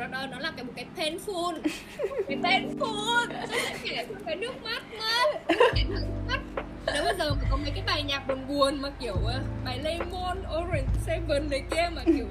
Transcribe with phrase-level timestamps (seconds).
[0.00, 1.58] đất ơi nó là cái một cái painful
[2.28, 3.26] cái painful
[3.84, 5.40] kể cho cái nước mắt mất
[5.74, 5.84] cái
[6.28, 6.40] mắt.
[6.94, 9.78] Nếu bây giờ mà có mấy cái bài nhạc buồn buồn mà kiểu ờ, bài
[9.82, 12.26] Lemon, Orange Seven này kia mà kiểu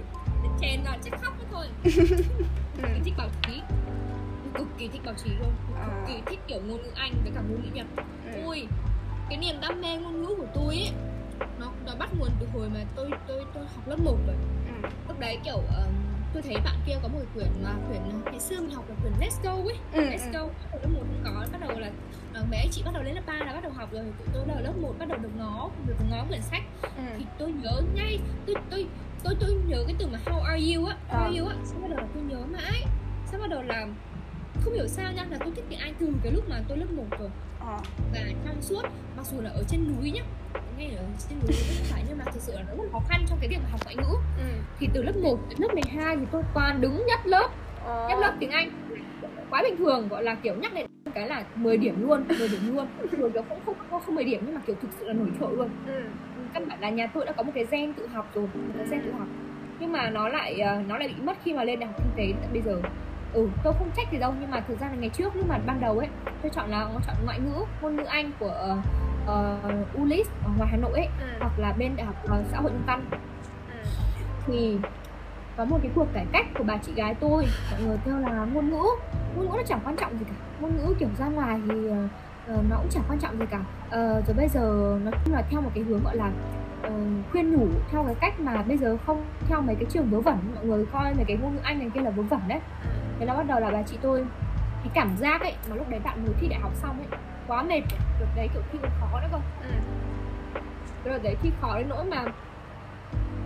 [0.62, 1.66] chèn vào chắc khóc thôi.
[2.82, 3.54] Mình thích báo chí.
[4.44, 5.52] Mình cực kỳ thích báo chí luôn.
[5.68, 6.06] Mình cực À.
[6.08, 7.86] kỳ thích kiểu ngôn ngữ Anh với cả ngôn ngữ Nhật.
[8.34, 8.42] Ừ.
[8.46, 8.68] ui
[9.30, 10.92] cái niềm đam mê ngôn ngữ của tôi ấy
[11.60, 14.36] nó nó bắt nguồn từ hồi mà tôi tôi tôi học lớp 1 rồi.
[14.84, 14.90] Ừ.
[15.08, 15.94] lúc đấy kiểu ờm,
[16.34, 19.14] tôi thấy bạn kia có một quyển mà quyển ngày xưa mình học là quyển
[19.20, 19.78] Let's Go ấy.
[19.94, 20.40] Ừ, Let's Go
[20.72, 21.92] ở lớp 1 không có bắt đầu là
[22.34, 24.04] ờ, mấy anh chị bắt đầu lên lớp 3 là bắt đầu học rồi.
[24.18, 26.64] Tụi tôi là lớp 1 bắt đầu được ngó được ngó quyển sách.
[26.82, 27.04] Ừ.
[27.18, 28.86] thì tôi nhớ ngay tôi tôi
[29.24, 31.24] tôi tôi nhớ cái từ mà how are you á how Ờ.
[31.26, 31.56] are you á.
[31.66, 32.84] Xong bắt đầu là tôi nhớ mãi.
[33.32, 33.88] Xong bắt đầu là
[34.64, 36.92] không hiểu sao nha là tôi thích tiếng Anh từ cái lúc mà tôi lớp
[36.96, 37.30] 1 rồi.
[37.60, 37.78] Ờ.
[38.14, 38.82] và trong suốt
[39.18, 40.22] mặc dù là ở trên núi nhá
[40.80, 41.52] nghe ở trên núi
[41.92, 43.80] phải nhưng mà thực sự là nó rất khó khăn trong cái việc mà học
[43.84, 44.44] ngoại ngữ Ừ.
[44.80, 47.50] thì từ lớp 1 đến lớp 12 thì tôi toàn đứng nhất lớp
[47.86, 48.08] Ờ.
[48.10, 48.70] nhất lớp tiếng Anh
[49.50, 52.76] quá bình thường gọi là kiểu nhắc đến cái là 10 điểm luôn 10 điểm
[52.76, 55.14] luôn thường kiểu không không không, không 10 điểm nhưng mà kiểu thực sự là
[55.14, 56.02] nổi trội luôn Ừ.
[56.54, 58.88] căn bản là nhà tôi đã có một cái gen tự học rồi một cái
[58.92, 59.28] gen tự học
[59.80, 62.12] nhưng mà nó lại ờ, nó lại bị mất khi mà lên đại học kinh
[62.18, 62.82] tế tận bây giờ
[63.34, 65.60] ừ tôi không trách gì đâu nhưng mà thực ra là ngày trước lúc mà
[65.66, 66.08] ban đầu ấy
[66.42, 68.78] tôi chọn là chọn ngoại ngữ ngôn ngữ anh của
[69.30, 71.26] uh, ULIS ở ngoài Hà Nội ấy Ừ.
[71.40, 73.06] hoặc là bên đại học ờ, xã hội nhân văn.
[73.12, 73.80] Ừ.
[74.48, 74.78] thì
[75.58, 78.46] có một cái cuộc cải cách của bà chị gái tôi mọi người kêu là
[78.54, 78.84] ngôn ngữ
[79.36, 80.34] ngôn ngữ nó chẳng quan trọng gì cả.
[80.62, 82.08] Ngôn ngữ kiểu ra ngoài thì ờ,
[82.48, 83.60] ờ, nó cũng chẳng quan trọng gì cả.
[83.90, 86.32] Ờ, rồi bây giờ nói chung là theo một cái hướng gọi là
[86.84, 86.92] ờ,
[87.32, 90.38] khuyên nhủ theo cái cách mà bây giờ không theo mấy cái trường vớ vẩn
[90.56, 92.60] mọi người coi mấy cái ngôn ngữ anh này kia là vớ vẩn đấy.
[93.20, 94.26] Thế là bắt đầu là bà chị tôi
[94.84, 97.64] cái cảm giác ấy mà lúc đấy bạn mới thi đại học xong ấy quá
[97.64, 97.82] mệt
[98.20, 99.40] đợt đấy kiểu thi còn khó nữa cơ.
[99.64, 99.70] Ừ.
[101.06, 102.24] đợt đấy thi khó đến nỗi mà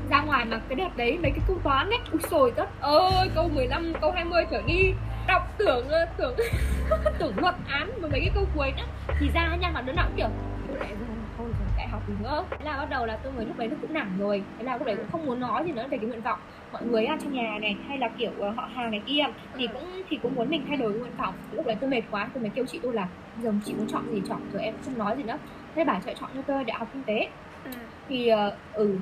[0.09, 3.29] ra ngoài mà cái đợt đấy mấy cái câu toán ấy ui sồi đất ơi
[3.35, 4.93] câu 15, câu 20 trở đi.
[5.27, 6.35] Đọc tưởng ờ, tưởng
[7.19, 8.83] tưởng luận án và mấy cái câu cuối nữa
[9.19, 10.27] thì ra nha mà đứa nào cũng kiểu
[10.67, 10.95] "Thôi lại
[11.37, 12.45] thôi rồi đại học nữa.
[12.51, 14.43] Thế là bắt đầu là tôi mới lúc đấy nó cũng nản rồi.
[14.57, 16.39] Thế là lúc đấy cũng không muốn nói gì nữa về cái nguyện vọng
[16.71, 19.23] mọi người ở trong nhà này hay là kiểu ờ, họ hàng này kia
[19.57, 21.33] thì cũng thì cũng muốn mình thay đổi nguyện vọng.
[21.51, 23.07] Lúc đấy tôi mệt quá tôi mới kêu chị tôi là
[23.41, 25.37] giờ chị muốn chọn gì chọn rồi em không nói gì nữa.
[25.75, 27.27] Thế bà chạy chọn cho tôi đại học kinh tế.
[27.65, 27.71] Ừ.
[28.09, 28.95] thì ờ, ừ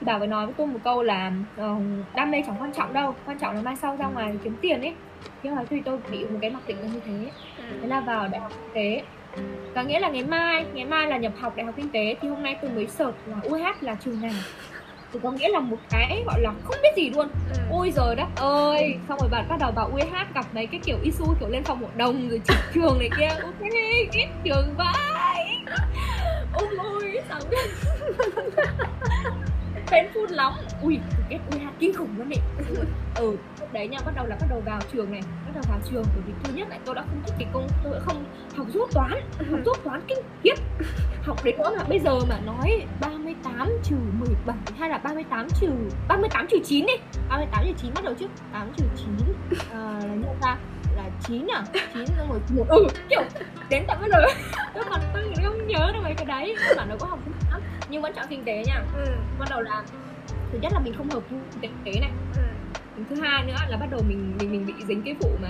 [0.00, 1.74] thì bà mới nói với tôi một câu là ờ,
[2.14, 4.80] đam mê chẳng quan trọng đâu quan trọng là mai sau ra ngoài kiếm tiền
[4.80, 4.94] ấy.
[5.42, 7.30] Thế là thì tôi bị một cái mặc định là như thế.
[7.56, 7.86] Thế Ừ.
[7.86, 9.02] là vào đại học kinh tế.
[9.74, 12.28] Có nghĩa là ngày mai ngày mai là nhập học đại học kinh tế thì
[12.28, 14.32] hôm nay tôi mới search là UH là trường nào
[15.14, 17.28] thì có nghĩa là một cái gọi là không biết gì luôn.
[17.50, 17.56] Ừ.
[17.70, 18.94] ôi giời đất ơi.
[19.08, 21.80] Xong rồi bạn bắt đầu vào UH gặp mấy cái kiểu isu kiểu lên phòng
[21.80, 23.28] hội đồng rồi chỉ trường này kia.
[23.42, 23.60] Ok
[24.12, 25.58] ghét trường vãi.
[26.52, 27.40] Ôi ôi sao
[29.94, 30.52] painful lắm.
[30.82, 30.98] Ui
[31.30, 32.40] ghét UH kinh khủng luôn ý.
[33.14, 35.78] Ừ lúc đấy nha bắt đầu là bắt đầu vào trường này bắt đầu vào
[35.90, 38.24] trường bởi vì thứ nhất là tôi đã không thích cái công tôi đã không
[38.56, 39.10] học rút toán
[39.50, 40.54] học rút toán kinh khiếp.
[41.22, 45.68] Học đến nỗi mà bây giờ mà nói 38 trừ 17 hay là 38 trừ
[46.08, 46.92] 38 trừ 9 đi.
[47.28, 49.06] 38 trừ 9 bắt đầu trước 8 trừ 9
[49.72, 50.56] à, là như ta
[50.96, 53.22] là 9 à 9 xong rồi một ừ kiểu
[53.70, 54.18] đến tận bây giờ.
[54.74, 56.56] Tôi còn tôi không nhớ được mấy cái đấy.
[56.76, 57.18] Mà nó có học
[57.90, 59.04] nhưng vẫn chọn kinh tế nha Ừ.
[59.38, 59.82] bắt đầu là
[60.52, 62.10] thứ nhất là mình không hợp với kinh tế này
[62.96, 63.02] Ừ.
[63.10, 65.48] thứ hai nữa là bắt đầu mình mình mình bị dính cái vụ mà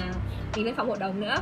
[0.56, 1.34] mình lên phòng hội đồng nữa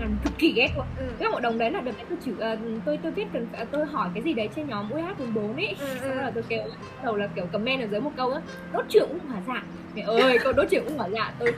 [0.00, 1.04] là cực kỳ ghét luôn Ừ.
[1.18, 4.08] cái hội đồng đấy là đợt tôi chữ ờ, tôi tôi viết cần tôi hỏi
[4.14, 6.22] cái gì đấy trên nhóm UH 44 ấy Ừ, xong ừ.
[6.22, 6.60] rồi tôi kêu
[7.04, 8.40] đầu là kiểu comment ở dưới một câu á
[8.72, 9.62] đốt trưởng cũng hỏa dạ
[9.94, 11.52] mẹ ơi câu đốt trưởng cũng hỏa dạ tôi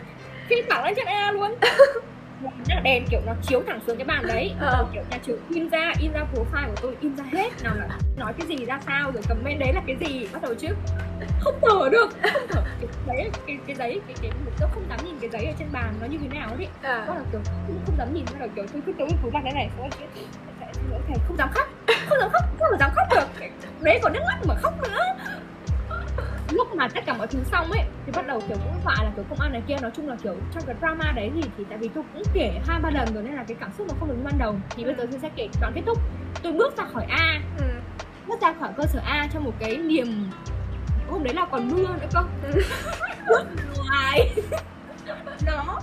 [0.50, 1.50] phi thẳng lên trên e luôn
[2.42, 4.54] Rất là đèn kiểu nó chiếu thẳng xuống cái bàn đấy.
[4.60, 4.86] Ờ.
[4.92, 7.62] Kiểu nhà trường in ra in ra profile của tôi in ra hết.
[7.62, 10.54] Nào là nói cái gì ra sao rồi comment đấy là cái gì bắt đầu
[10.54, 10.68] chứ.
[11.40, 12.08] Không thở được.
[12.32, 12.62] Không thở.
[13.06, 14.30] Cái đấy cái cái giấy cái cái
[14.60, 17.04] tôi không dám nhìn cái giấy ở trên bàn nó như thế nào ấy À.
[17.08, 19.40] bắt đầu kiểu không, không dám nhìn bắt đầu kiểu tôi cứ tối cúi mặt
[19.44, 20.08] thế này xong rồi
[21.08, 21.68] thầy không dám khóc.
[22.08, 23.46] Không dám khóc không dám khóc được.
[23.80, 24.98] Đấy còn nước mắt mà khóc nữa
[26.54, 29.10] lúc mà tất cả mọi thứ xong ấy thì bắt đầu kiểu cũng gọi là
[29.16, 31.64] kiểu công an này kia nói chung là kiểu trong cái drama đấy thì thì
[31.68, 33.94] tại vì tôi cũng kể hai ba lần rồi nên là cái cảm xúc nó
[34.00, 34.56] không được như ban đầu.
[34.76, 35.98] Thì bây giờ tôi sẽ kể đoạn kết thúc.
[36.42, 37.40] Tôi bước ra khỏi A.
[37.58, 37.64] Ừ.
[38.28, 40.30] bước ra khỏi cơ sở A trong một cái niềm
[41.08, 42.20] hôm đấy là còn mưa nữa cơ.
[42.42, 42.60] Ừ.
[43.28, 43.44] bước
[43.76, 44.34] ngoài.
[45.46, 45.78] Nó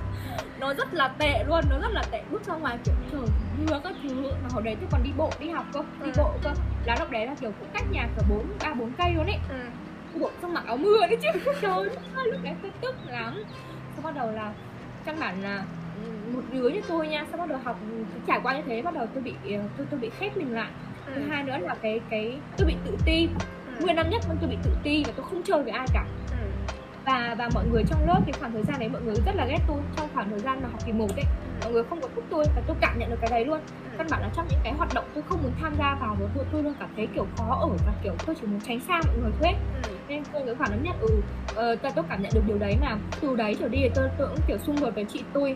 [0.59, 2.23] nó rất là tệ luôn nó rất là tệ.
[2.31, 3.21] Bước ra ngoài kiểu trời
[3.57, 4.09] mưa các thứ.
[4.43, 6.23] Mà hồi đấy tôi còn đi bộ đi học cơ đi Ừ.
[6.23, 6.49] bộ cơ.
[6.85, 9.37] Là lúc đấy là kiểu cũng cách nhà cả bốn ba bốn cây luôn ấy.
[9.49, 9.55] Ừ.
[10.19, 11.89] bộ xong mặc áo mưa đấy chứ trời ơi
[12.31, 13.43] lúc đấy tôi tức lắm
[13.95, 14.53] xong bắt đầu là
[15.05, 15.65] căn bản là
[16.33, 17.79] một đứa như tôi nha xong bắt đầu học
[18.27, 20.71] trải qua như thế bắt đầu tôi bị ờ, tôi tôi bị khép mình lại
[21.05, 21.11] Ừ.
[21.15, 23.29] thứ hai nữa là cái cái tôi bị tự ti
[23.65, 23.71] Ừ.
[23.79, 26.40] nguyên năm nhất tôi bị tự ti và tôi không chơi với ai cả Ừ.
[27.05, 29.45] và và mọi người trong lớp cái khoảng thời gian đấy mọi người rất là
[29.45, 31.25] ghét tôi trong khoảng thời gian mà học kỳ một ấy.
[31.63, 33.59] Mọi người không có thích tôi và tôi cảm nhận được cái đấy luôn.
[33.97, 36.27] Căn bản là trong những cái hoạt động tôi không muốn tham gia vào và
[36.35, 39.01] tôi tôi luôn cảm thấy kiểu khó ở và kiểu tôi chỉ muốn tránh xa
[39.07, 39.55] mọi người thôi ấy.
[40.07, 42.77] nên tôi cái khoản lớn nhất ừ uh, tôi, tôi cảm nhận được điều đấy
[42.81, 42.97] mà.
[43.21, 45.55] Từ đấy trở đi thì tôi tôi cũng kiểu xung đột với chị tôi.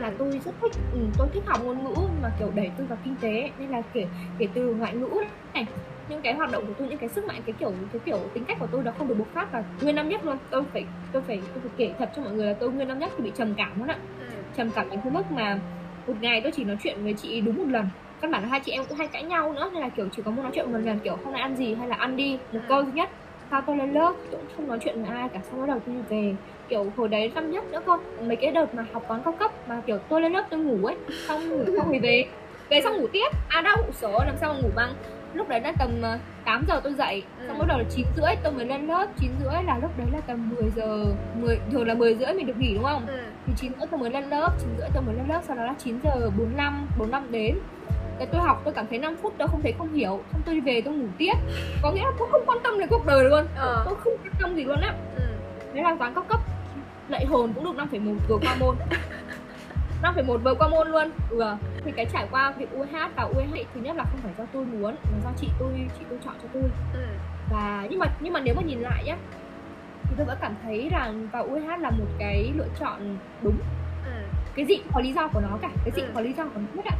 [0.00, 2.98] Là tôi rất thích ừ, tôi thích học ngôn ngữ mà kiểu đẩy tôi vào
[3.04, 4.06] kinh tế nên là kể
[4.38, 5.08] kể từ ngoại ngữ
[5.54, 5.66] này
[6.10, 8.44] những cái hoạt động của tôi những cái sức mạnh cái kiểu cái kiểu tính
[8.44, 10.36] cách của tôi đã không được bộc phát và nguyên năm nhất luôn.
[10.50, 12.98] Tôi phải tôi phải tôi phải kể thật cho mọi người là tôi nguyên năm
[12.98, 14.26] nhất thì bị trầm cảm luôn ạ ừ.
[14.56, 15.58] trầm cảm đến cái mức mà
[16.06, 17.88] một ngày tôi chỉ nói chuyện với chị đúng một lần.
[18.20, 20.22] Căn bản là hai chị em cũng hay cãi nhau nữa nên là kiểu chỉ
[20.22, 22.32] có một nói chuyện một lần kiểu hôm nay ăn gì hay là ăn đi
[22.52, 22.68] một ừ.
[22.68, 23.08] câu duy nhất.
[23.50, 25.80] Sao tôi lên lớp tôi cũng không nói chuyện với ai cả xong bắt đầu
[25.86, 26.34] tôi về
[26.68, 29.50] kiểu hồi đấy năm nhất nữa không mấy cái đợt mà học toán cao cấp
[29.68, 30.96] mà kiểu tôi lên lớp tôi ngủ ấy
[31.28, 32.24] xong ngủ xong thì về
[32.68, 33.28] về xong ngủ tiếp.
[33.48, 34.92] À đâu số làm sao mà ngủ bằng
[35.34, 35.90] lúc đấy là tầm
[36.44, 37.22] 8 ờ, giờ tôi dậy.
[37.40, 37.44] Ừ.
[37.48, 39.06] xong bắt đầu là chín rưỡi tôi mới lên lớp.
[39.16, 41.04] Chín rưỡi là lúc đấy là tầm 10 giờ
[41.40, 43.06] 10 thường là 10 rưỡi mình được nghỉ đúng không?
[43.06, 43.18] Ừ.
[43.46, 45.64] thì chín rưỡi tôi mới lên lớp chín rưỡi tôi mới lên lớp sau đó
[45.64, 47.58] là 9 giờ 45 45 đến.
[48.18, 50.20] Để tôi học tôi cảm thấy 5 phút tôi không thấy không hiểu.
[50.32, 51.34] Xong tôi đi về tôi ngủ tiếp.
[51.82, 53.46] Có nghĩa là tôi không quan tâm đến cuộc đời luôn.
[53.60, 53.82] Ừ.
[53.84, 54.94] tôi không quan tâm gì luôn á.
[55.16, 55.22] Ừ.
[55.74, 56.40] đấy là toán cao cấp
[57.10, 58.76] lạy hồn cũng được 5,1 vừa qua môn
[60.02, 61.54] 5,1 vừa qua môn luôn ừ.
[61.84, 64.64] thì cái trải qua việc UH và UH thứ nhất là không phải do tôi
[64.64, 66.62] muốn mà do chị tôi chị tôi chọn cho tôi
[66.94, 67.06] ừ.
[67.50, 69.16] và nhưng mà nhưng mà nếu mà nhìn lại nhá
[70.04, 73.56] thì tôi vẫn cảm thấy rằng vào UH là một cái lựa chọn đúng
[74.04, 74.12] ừ.
[74.54, 76.08] cái gì có lý do của nó cả cái gì ừ.
[76.14, 76.96] có lý do của nó hết ạ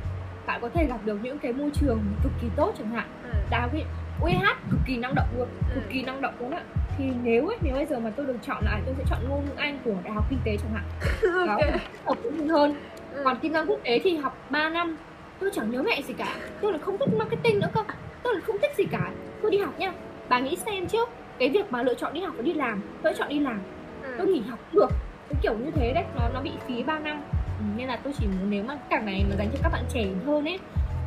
[0.47, 3.31] bạn có thể gặp được những cái môi trường cực kỳ tốt chẳng hạn ừ.
[3.51, 3.85] đào cái
[4.23, 5.75] UH cực kỳ năng động luôn ừ.
[5.75, 6.63] cực kỳ năng động luôn ạ
[7.01, 9.45] thì nếu ấy nếu bây giờ mà tôi được chọn lại tôi sẽ chọn ngôn
[9.45, 10.85] ngữ anh của đại học kinh tế chẳng hạn.
[11.47, 11.79] Đó okay.
[12.07, 12.75] hợp mình hơn.
[13.15, 13.23] Ừ.
[13.25, 14.97] còn kinh doanh quốc tế thì học 3 năm
[15.41, 16.37] tôi chẳng nhớ mẹ gì cả.
[16.61, 17.81] Tôi là không thích marketing nữa cơ.
[18.23, 19.11] Tôi là không thích gì cả.
[19.43, 19.93] Tôi đi học nha.
[20.29, 21.09] Bà nghĩ xem trước
[21.39, 23.61] cái việc mà lựa chọn đi học và đi làm tôi chọn đi làm
[24.03, 24.15] ừ.
[24.19, 24.89] tôi nghỉ học được.
[25.29, 27.23] Cái kiểu như thế đấy nó nó bị phí 3 năm.
[27.59, 29.85] Ừ, nên là tôi chỉ muốn nếu mà cả này mà dành cho các bạn
[29.89, 30.59] trẻ hơn ấy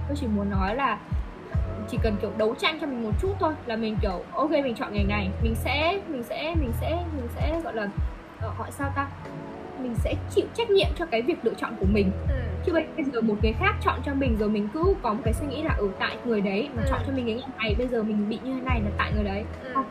[0.07, 0.99] tôi chỉ muốn nói là
[1.89, 4.75] chỉ cần kiểu đấu tranh cho mình một chút thôi là mình kiểu ok mình
[4.75, 7.87] chọn ngành này mình sẽ mình sẽ mình sẽ mình sẽ gọi là
[8.59, 9.07] gọi sao ta?
[9.81, 12.11] Mình sẽ chịu trách nhiệm cho cái việc lựa chọn của mình.
[12.29, 12.35] Ừ.
[12.65, 15.33] chứ bây giờ một người khác chọn cho mình rồi mình cứ có một cái
[15.33, 16.87] suy nghĩ là ở ừ, tại người đấy mà ừ.
[16.89, 19.11] chọn cho mình cái ngành này bây giờ mình bị như thế này là tại
[19.15, 19.43] người đấy.
[19.63, 19.69] Ừ.
[19.73, 19.85] không.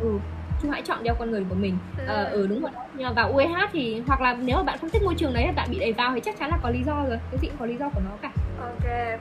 [0.00, 0.18] Ừ
[0.62, 1.78] chứ hãy chọn theo con người của mình.
[1.98, 4.78] Ừ, ờ, ừ đúng rồi nhưng mà vào UEH thì hoặc là nếu mà bạn
[4.80, 6.70] không thích môi trường đấy là bạn bị đẩy vào thì chắc chắn là có
[6.70, 7.18] lý do rồi.
[7.30, 8.30] Cái gì cũng có lý do của nó cả.
[8.60, 9.20] Ok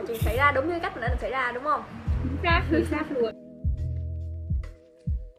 [0.00, 1.82] mọi chuyện xảy ra đúng như cách mình đã được xảy ra, đúng không?
[2.22, 3.29] Chính xác chính xác luôn.